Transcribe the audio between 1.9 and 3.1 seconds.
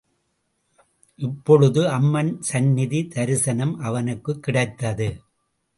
அம்மன் சந்நிதி